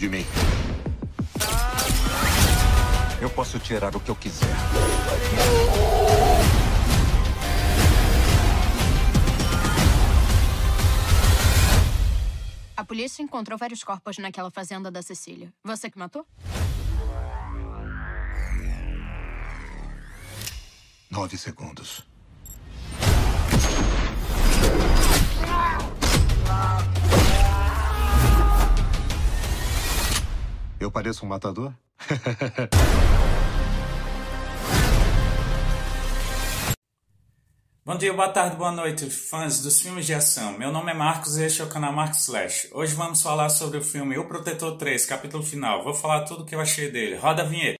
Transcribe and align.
de 0.00 0.08
mim. 0.08 0.24
Eu 3.20 3.28
posso 3.28 3.58
tirar 3.58 3.94
o 3.94 4.00
que 4.00 4.10
eu 4.10 4.16
quiser. 4.16 4.48
A 12.74 12.82
polícia 12.82 13.22
encontrou 13.22 13.58
vários 13.58 13.84
corpos 13.84 14.16
naquela 14.16 14.50
fazenda 14.50 14.90
da 14.90 15.02
Cecília. 15.02 15.52
Você 15.62 15.90
que 15.90 15.98
matou? 15.98 16.26
Nove 21.10 21.36
segundos. 21.36 22.09
Eu 30.90 30.92
pareço 30.92 31.24
um 31.24 31.28
matador? 31.28 31.72
Bom 37.86 37.96
dia, 37.96 38.12
boa 38.12 38.28
tarde, 38.28 38.56
boa 38.56 38.72
noite, 38.72 39.08
fãs 39.08 39.62
dos 39.62 39.80
filmes 39.80 40.04
de 40.04 40.14
ação. 40.14 40.58
Meu 40.58 40.72
nome 40.72 40.90
é 40.90 40.94
Marcos 40.94 41.36
e 41.36 41.44
este 41.44 41.62
é 41.62 41.64
o 41.64 41.68
canal 41.68 41.92
Marcos 41.92 42.22
Slash. 42.22 42.70
Hoje 42.72 42.96
vamos 42.96 43.22
falar 43.22 43.50
sobre 43.50 43.78
o 43.78 43.84
filme 43.84 44.18
O 44.18 44.26
Protetor 44.26 44.76
3, 44.78 45.06
capítulo 45.06 45.44
final. 45.44 45.84
Vou 45.84 45.94
falar 45.94 46.24
tudo 46.24 46.42
o 46.42 46.46
que 46.46 46.56
eu 46.56 46.60
achei 46.60 46.90
dele. 46.90 47.14
Roda 47.14 47.42
a 47.42 47.46
vinheta. 47.46 47.79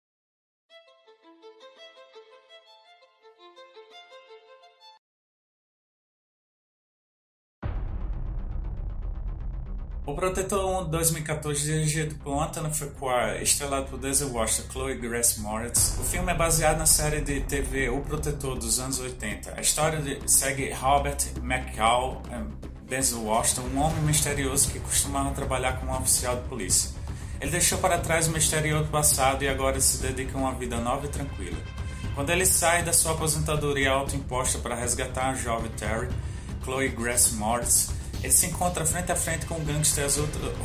O 10.06 10.14
Protetor 10.14 10.82
1 10.82 10.84
de 10.84 10.90
2014, 10.92 11.62
dirigido 11.62 12.14
por 12.16 12.42
Anthony 12.42 12.72
Fuqua, 12.72 13.36
estrelado 13.40 13.86
por 13.86 13.98
Denzel 13.98 14.32
Washington 14.32 14.68
e 14.68 14.72
Chloe 14.72 14.94
Grace 14.96 15.40
Moretz. 15.40 15.98
O 16.00 16.02
filme 16.02 16.32
é 16.32 16.34
baseado 16.34 16.78
na 16.78 16.86
série 16.86 17.20
de 17.20 17.40
TV 17.40 17.90
O 17.90 18.00
Protetor 18.00 18.58
dos 18.58 18.80
anos 18.80 18.98
80. 18.98 19.54
A 19.56 19.60
história 19.60 20.00
de, 20.00 20.18
segue 20.28 20.72
Robert 20.72 21.18
McCall, 21.42 22.22
Denzel 22.88 23.22
Washington, 23.22 23.62
um 23.74 23.78
homem 23.78 24.00
misterioso 24.02 24.70
que 24.70 24.80
costumava 24.80 25.32
trabalhar 25.32 25.78
como 25.78 25.92
um 25.92 25.98
oficial 25.98 26.36
de 26.36 26.48
polícia. 26.48 26.90
Ele 27.38 27.50
deixou 27.50 27.78
para 27.78 27.98
trás 27.98 28.26
o 28.26 28.32
misterioso 28.32 28.88
passado 28.88 29.44
e 29.44 29.48
agora 29.48 29.78
se 29.80 29.98
dedica 29.98 30.36
a 30.36 30.40
uma 30.40 30.52
vida 30.54 30.78
nova 30.78 31.06
e 31.06 31.08
tranquila. 31.10 31.58
Quando 32.14 32.30
ele 32.30 32.46
sai 32.46 32.82
da 32.82 32.92
sua 32.92 33.12
aposentadoria 33.12 33.92
autoimposta 33.92 34.58
para 34.58 34.74
resgatar 34.74 35.28
a 35.30 35.34
jovem 35.34 35.70
Terry, 35.72 36.08
Chloe 36.64 36.88
Grace 36.88 37.34
Moretz, 37.34 37.99
ele 38.22 38.32
se 38.32 38.46
encontra 38.46 38.84
frente 38.84 39.10
a 39.10 39.16
frente 39.16 39.46
com 39.46 39.58
gangsters 39.64 40.18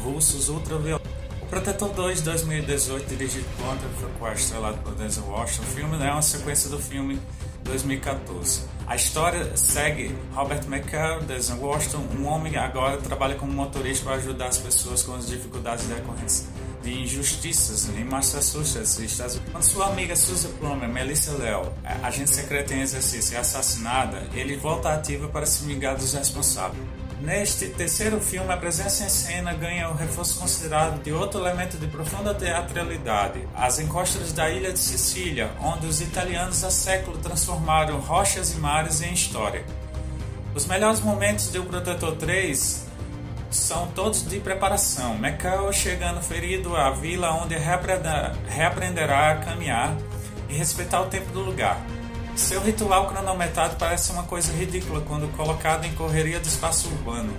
russos 0.03 0.49
ultraviolentos. 0.49 1.09
O 1.41 1.45
Protetor 1.47 1.89
2 1.89 2.17
de 2.19 2.23
2018, 2.23 3.07
dirigido 3.07 3.45
por 3.57 3.67
Anthony 3.67 3.93
Fuqua, 4.01 4.33
estrelado 4.33 4.77
por 4.79 4.95
Denzel 4.95 5.25
Washington, 5.25 5.63
o 5.63 5.65
filme 5.67 6.03
é 6.03 6.11
uma 6.11 6.21
sequência 6.21 6.69
do 6.69 6.79
filme 6.79 7.19
2014. 7.63 8.61
A 8.87 8.95
história 8.95 9.55
segue 9.55 10.15
Robert 10.33 10.65
McCall, 10.65 11.21
Denzel 11.21 11.57
Washington, 11.57 12.03
um 12.19 12.25
homem 12.25 12.55
agora 12.57 12.97
trabalha 12.97 13.35
como 13.35 13.51
motorista 13.51 14.05
para 14.05 14.15
ajudar 14.15 14.47
as 14.47 14.57
pessoas 14.57 15.03
com 15.03 15.13
as 15.13 15.27
dificuldades 15.27 15.85
decorrentes 15.85 16.47
de 16.83 17.01
injustiças 17.01 17.89
em 17.89 18.03
Massachusetts, 18.03 18.99
Estados 18.99 19.35
Unidos. 19.35 19.51
Quando 19.51 19.63
sua 19.63 19.87
amiga 19.87 20.15
Susan 20.15 20.49
Plummer, 20.59 20.87
Melissa 20.87 21.31
Leo, 21.33 21.71
agente 22.03 22.29
secreta 22.29 22.73
em 22.73 22.81
exercício, 22.81 23.35
é 23.35 23.39
assassinada, 23.39 24.23
ele 24.33 24.55
volta 24.57 24.93
ativa 24.93 25.27
para 25.27 25.45
se 25.45 25.65
vingar 25.65 25.95
dos 25.95 26.13
responsáveis. 26.13 26.83
Neste 27.21 27.69
terceiro 27.69 28.19
filme, 28.19 28.51
a 28.51 28.57
presença 28.57 29.05
em 29.05 29.09
cena 29.09 29.53
ganha 29.53 29.89
o 29.89 29.95
reforço 29.95 30.37
considerado 30.37 31.01
de 31.01 31.13
outro 31.13 31.39
elemento 31.39 31.77
de 31.77 31.87
profunda 31.87 32.33
teatralidade, 32.33 33.47
as 33.55 33.79
encostas 33.79 34.33
da 34.33 34.49
ilha 34.49 34.73
de 34.73 34.79
Sicília, 34.79 35.49
onde 35.61 35.87
os 35.87 36.01
italianos 36.01 36.63
há 36.63 36.69
séculos 36.69 37.21
transformaram 37.21 37.99
rochas 37.99 38.53
e 38.53 38.57
mares 38.57 39.01
em 39.01 39.13
história. 39.13 39.63
Os 40.53 40.65
melhores 40.65 40.99
momentos 40.99 41.51
de 41.51 41.57
O 41.57 41.65
Protetor 41.65 42.15
3 42.17 42.85
são 43.49 43.87
todos 43.87 44.27
de 44.27 44.39
preparação. 44.39 45.17
Macau 45.17 45.71
chegando 45.71 46.21
ferido 46.21 46.75
à 46.75 46.91
vila 46.91 47.31
onde 47.31 47.55
reaprenderá 47.55 49.31
a 49.31 49.35
caminhar 49.35 49.95
e 50.49 50.53
respeitar 50.53 51.01
o 51.01 51.07
tempo 51.07 51.31
do 51.31 51.39
lugar. 51.39 51.81
Seu 52.35 52.61
ritual 52.61 53.07
cronometrado 53.07 53.77
parece 53.77 54.11
uma 54.11 54.23
coisa 54.23 54.51
ridícula 54.51 55.01
quando 55.01 55.31
colocado 55.37 55.85
em 55.85 55.93
correria 55.93 56.39
do 56.39 56.47
espaço 56.47 56.89
urbano. 56.89 57.33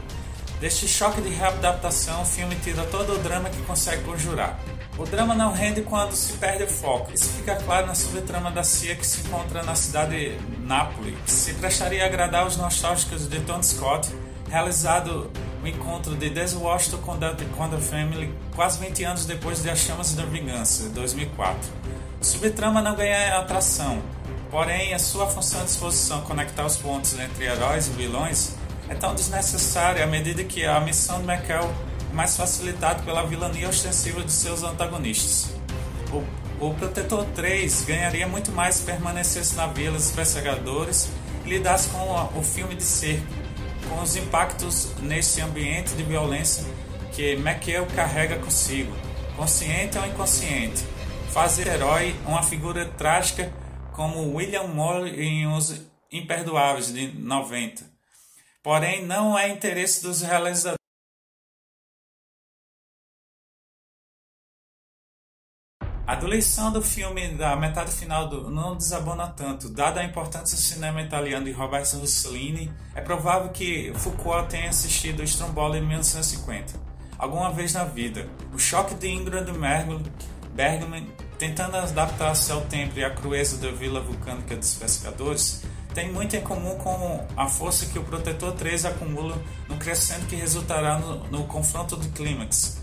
Deste 0.58 0.88
choque 0.88 1.20
de 1.20 1.28
readaptação, 1.28 2.22
o 2.22 2.24
filme 2.24 2.56
tira 2.56 2.82
todo 2.84 3.12
o 3.12 3.18
drama 3.18 3.50
que 3.50 3.60
consegue 3.62 4.02
conjurar. 4.04 4.58
O 4.96 5.04
drama 5.04 5.34
não 5.34 5.52
rende 5.52 5.82
quando 5.82 6.16
se 6.16 6.32
perde 6.38 6.64
o 6.64 6.66
foco. 6.66 7.12
Isso 7.12 7.28
fica 7.28 7.54
claro 7.56 7.86
na 7.86 7.94
subtrama 7.94 8.50
da 8.50 8.64
CIA 8.64 8.96
que 8.96 9.06
se 9.06 9.20
encontra 9.20 9.62
na 9.62 9.74
cidade 9.74 10.30
de 10.30 10.60
Nápoles, 10.60 11.14
que 11.26 11.30
se 11.30 11.52
prestaria 11.54 12.02
a 12.02 12.06
agradar 12.06 12.46
os 12.46 12.56
nostálgicos 12.56 13.28
de 13.28 13.38
Tony 13.40 13.62
Scott, 13.62 14.08
realizado 14.48 15.30
o 15.62 15.66
encontro 15.66 16.16
de 16.16 16.30
Washington 16.56 16.98
com 16.98 17.18
The, 17.18 17.34
The 17.34 17.78
Family 17.78 18.34
quase 18.54 18.78
20 18.78 19.04
anos 19.04 19.26
depois 19.26 19.62
de 19.62 19.68
As 19.68 19.80
Chamas 19.80 20.14
da 20.14 20.24
Vingança, 20.24 20.88
2004. 20.88 21.58
O 22.18 22.24
subtrama 22.24 22.80
não 22.80 22.96
ganha 22.96 23.38
atração, 23.38 24.02
Porém, 24.56 24.94
a 24.94 24.98
sua 24.98 25.26
função 25.26 25.62
de 25.62 25.70
exposição 25.70 26.22
conectar 26.22 26.64
os 26.64 26.78
pontos 26.78 27.12
entre 27.18 27.44
heróis 27.44 27.88
e 27.88 27.90
vilões 27.90 28.54
é 28.88 28.94
tão 28.94 29.14
desnecessária 29.14 30.02
à 30.02 30.06
medida 30.06 30.42
que 30.44 30.64
a 30.64 30.80
missão 30.80 31.20
de 31.20 31.30
McCall 31.30 31.70
é 32.10 32.14
mais 32.14 32.38
facilitada 32.38 33.02
pela 33.02 33.26
vilania 33.26 33.68
ostensiva 33.68 34.22
de 34.22 34.32
seus 34.32 34.62
antagonistas. 34.62 35.50
O, 36.10 36.68
o 36.68 36.72
Protetor 36.72 37.26
3 37.34 37.84
ganharia 37.84 38.26
muito 38.26 38.50
mais 38.50 38.76
se 38.76 38.84
permanecesse 38.84 39.54
na 39.56 39.66
vila 39.66 39.98
dos 39.98 40.10
perseguidores 40.12 41.10
e 41.44 41.50
lidasse 41.50 41.90
com 41.90 41.98
o, 41.98 42.38
o 42.38 42.42
filme 42.42 42.74
de 42.74 42.82
cerco, 42.82 43.26
com 43.90 44.00
os 44.00 44.16
impactos 44.16 44.88
nesse 45.02 45.38
ambiente 45.42 45.92
de 45.92 46.02
violência 46.02 46.64
que 47.12 47.32
McCall 47.32 47.84
carrega 47.94 48.36
consigo, 48.36 48.96
consciente 49.36 49.98
ou 49.98 50.06
inconsciente. 50.06 50.82
Fazer 51.30 51.66
herói 51.66 52.16
uma 52.26 52.42
figura 52.42 52.86
trágica 52.96 53.52
como 53.96 54.36
William 54.36 54.64
Moore 54.64 55.08
em 55.18 55.46
Os 55.46 55.82
Imperdoáveis 56.12 56.92
de 56.92 57.08
90. 57.18 57.82
Porém, 58.62 59.04
não 59.06 59.36
é 59.38 59.48
interesse 59.48 60.02
dos 60.02 60.20
realizadores. 60.20 60.76
A 66.06 66.14
diluição 66.14 66.70
do 66.70 66.82
filme 66.82 67.34
da 67.34 67.56
metade 67.56 67.90
final 67.90 68.28
do, 68.28 68.48
não 68.50 68.76
desabona 68.76 69.26
tanto. 69.28 69.68
Dada 69.68 70.00
a 70.00 70.04
importância 70.04 70.56
do 70.56 70.62
cinema 70.62 71.02
italiano 71.02 71.46
de 71.46 71.52
Roberto 71.52 71.98
Rossellini, 71.98 72.72
é 72.94 73.00
provável 73.00 73.50
que 73.50 73.92
Foucault 73.96 74.48
tenha 74.48 74.68
assistido 74.68 75.24
Stromboli 75.24 75.78
em 75.78 75.86
1950, 75.86 76.74
alguma 77.18 77.50
vez 77.50 77.72
na 77.72 77.84
vida. 77.84 78.28
O 78.52 78.58
choque 78.58 78.94
de 78.94 79.08
Ingrid 79.08 79.50
Bergman 80.54 81.06
tentando 81.38 81.76
adaptar-se 81.76 82.50
ao 82.50 82.62
tempo 82.62 82.98
e 82.98 83.04
à 83.04 83.10
crueza 83.10 83.58
da 83.58 83.70
vila 83.70 84.00
vulcânica 84.00 84.56
dos 84.56 84.74
pescadores, 84.74 85.62
tem 85.94 86.12
muito 86.12 86.36
em 86.36 86.40
comum 86.40 86.76
com 86.76 87.26
a 87.36 87.48
força 87.48 87.86
que 87.86 87.98
o 87.98 88.04
Protetor 88.04 88.52
3 88.52 88.84
acumula 88.84 89.36
no 89.68 89.76
crescendo 89.76 90.26
que 90.26 90.36
resultará 90.36 90.98
no, 90.98 91.24
no 91.28 91.44
confronto 91.44 91.96
de 91.96 92.08
clímax. 92.08 92.78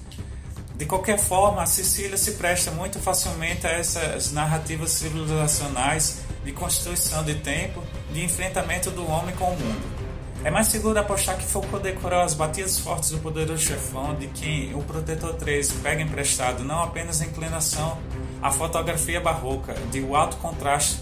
De 0.76 0.86
qualquer 0.86 1.20
forma, 1.20 1.62
a 1.62 1.66
Sicília 1.68 2.18
se 2.18 2.32
presta 2.32 2.72
muito 2.72 3.00
facilmente 3.00 3.68
a 3.68 3.70
essas 3.70 4.32
narrativas 4.32 4.92
civilizacionais 4.92 6.24
de 6.44 6.52
constituição 6.52 7.24
de 7.24 7.36
tempo, 7.36 7.84
de 8.12 8.24
enfrentamento 8.24 8.90
do 8.90 9.08
homem 9.10 9.36
com 9.36 9.46
o 9.46 9.60
mundo. 9.60 10.04
É 10.44 10.52
mais 10.52 10.68
seguro 10.68 11.00
apostar 11.00 11.38
que 11.38 11.46
Foucault 11.46 11.84
decorou 11.84 12.20
as 12.20 12.34
batidas 12.34 12.78
fortes 12.80 13.12
do 13.12 13.20
poderoso 13.20 13.64
chefão, 13.64 14.14
de 14.16 14.28
quem 14.28 14.74
o 14.74 14.82
Protetor 14.82 15.36
3 15.36 15.72
pega 15.84 16.02
emprestado 16.02 16.64
não 16.64 16.84
apenas 16.84 17.22
a 17.22 17.26
inclinação 17.26 17.98
à 18.44 18.52
fotografia 18.52 19.22
barroca, 19.22 19.74
de 19.90 20.06
alto 20.14 20.36
contraste, 20.38 21.00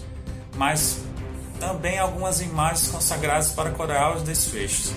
mas 0.56 1.02
também 1.58 1.98
algumas 1.98 2.40
imagens 2.40 2.88
consagradas 2.88 3.50
para 3.50 3.70
coroar 3.72 4.16
os 4.16 4.22
desfechos. 4.22 4.92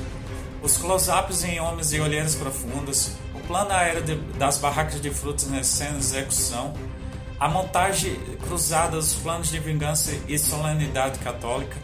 Os 0.62 0.77
close-ups 0.77 1.44
em 1.44 1.59
homens 1.59 1.92
e 1.92 2.00
olheiras 2.00 2.36
profundas, 2.36 3.18
o 3.33 3.39
plano 3.47 3.71
aéreo 3.71 4.03
de, 4.03 4.15
das 4.38 4.59
barracas 4.59 5.01
de 5.01 5.09
frutas 5.09 5.50
nas 5.50 5.77
de 5.77 5.97
execução, 5.97 6.74
a 7.39 7.50
montagem 7.50 8.15
cruzada 8.48 8.95
dos 8.95 9.15
planos 9.15 9.50
de 9.50 9.59
vingança 9.59 10.12
e 10.27 10.38
solenidade 10.38 11.19
católica, 11.19 11.75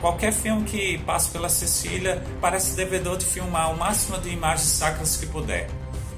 Qualquer 0.00 0.32
filme 0.32 0.64
que 0.64 0.96
passe 0.98 1.30
pela 1.30 1.50
Cecília 1.50 2.22
parece 2.40 2.74
devedor 2.74 3.18
de 3.18 3.26
filmar 3.26 3.70
o 3.70 3.76
máximo 3.76 4.16
de 4.18 4.30
imagens 4.30 4.68
sacras 4.68 5.16
que 5.16 5.26
puder. 5.26 5.68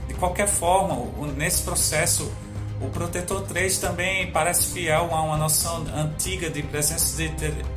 De 0.06 0.14
qualquer 0.14 0.46
forma, 0.46 0.94
nesse 1.36 1.62
processo, 1.62 2.30
o 2.82 2.90
Protetor 2.90 3.42
3 3.42 3.78
também 3.78 4.30
parece 4.32 4.72
fiel 4.72 5.08
a 5.12 5.22
uma 5.22 5.36
noção 5.36 5.86
antiga 5.94 6.50
de 6.50 6.62
presença 6.64 7.16
de 7.16 7.30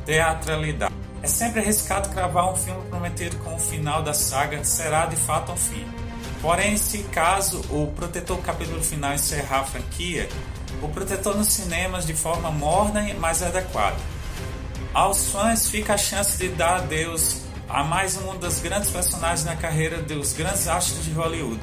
teatralidade. 0.04 0.92
É 1.22 1.26
sempre 1.28 1.60
arriscado 1.60 2.08
cravar 2.08 2.52
um 2.52 2.56
filme 2.56 2.82
prometido 2.88 3.36
com 3.38 3.54
o 3.54 3.58
final 3.58 4.02
da 4.02 4.12
saga 4.12 4.62
será 4.64 5.06
de 5.06 5.16
fato 5.16 5.52
um 5.52 5.56
fim. 5.56 5.86
Porém, 6.42 6.76
se 6.76 6.98
caso 7.04 7.60
o 7.70 7.92
Protetor 7.94 8.38
capítulo 8.38 8.82
final 8.82 9.14
encerrar 9.14 9.60
a 9.60 9.64
franquia, 9.64 10.28
o 10.82 10.88
Protetor 10.88 11.36
nos 11.36 11.48
cinemas 11.48 12.04
de 12.04 12.14
forma 12.14 12.50
morna 12.50 13.08
e 13.08 13.14
mais 13.14 13.42
adequada. 13.42 13.96
Aos 14.92 15.30
fãs 15.30 15.68
fica 15.68 15.94
a 15.94 15.98
chance 15.98 16.36
de 16.36 16.48
dar 16.48 16.76
adeus 16.76 17.42
a 17.68 17.82
mais 17.82 18.16
um 18.16 18.36
dos 18.38 18.60
grandes 18.60 18.90
personagens 18.90 19.44
na 19.44 19.56
carreira 19.56 20.02
dos 20.02 20.32
grandes 20.32 20.66
astros 20.68 21.04
de 21.04 21.12
Hollywood, 21.12 21.60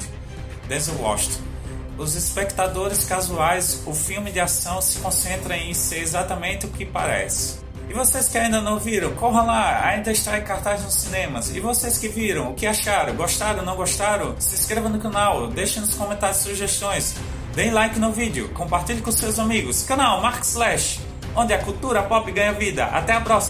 Denzel 0.66 1.00
Washington. 1.00 1.53
Os 1.96 2.16
espectadores 2.16 3.04
casuais, 3.04 3.82
o 3.86 3.94
filme 3.94 4.32
de 4.32 4.40
ação 4.40 4.80
se 4.82 4.98
concentra 4.98 5.56
em 5.56 5.72
ser 5.72 6.00
exatamente 6.00 6.66
o 6.66 6.68
que 6.68 6.84
parece. 6.84 7.58
E 7.88 7.92
vocês 7.92 8.28
que 8.28 8.36
ainda 8.36 8.60
não 8.60 8.78
viram, 8.78 9.14
corram 9.14 9.46
lá, 9.46 9.86
ainda 9.86 10.10
está 10.10 10.36
em 10.38 10.42
cartaz 10.42 10.82
nos 10.82 10.94
cinemas. 10.94 11.54
E 11.54 11.60
vocês 11.60 11.96
que 11.98 12.08
viram, 12.08 12.50
o 12.50 12.54
que 12.54 12.66
acharam? 12.66 13.14
Gostaram, 13.14 13.64
não 13.64 13.76
gostaram? 13.76 14.34
Se 14.40 14.54
inscreva 14.56 14.88
no 14.88 14.98
canal, 14.98 15.46
deixe 15.48 15.78
nos 15.78 15.94
comentários 15.94 16.38
sugestões, 16.38 17.14
deem 17.54 17.70
like 17.70 17.98
no 17.98 18.10
vídeo, 18.10 18.48
compartilhe 18.54 19.00
com 19.00 19.12
seus 19.12 19.38
amigos. 19.38 19.84
Canal 19.84 20.20
Mark 20.20 20.42
Slash, 20.42 21.00
onde 21.36 21.52
a 21.52 21.58
cultura 21.58 22.02
pop 22.02 22.30
ganha 22.32 22.52
vida. 22.52 22.86
Até 22.86 23.12
a 23.12 23.20
próxima! 23.20 23.42